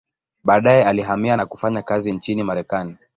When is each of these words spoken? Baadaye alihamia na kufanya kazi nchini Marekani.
Baadaye 0.43 0.83
alihamia 0.85 1.37
na 1.37 1.45
kufanya 1.45 1.81
kazi 1.81 2.11
nchini 2.13 2.43
Marekani. 2.43 2.97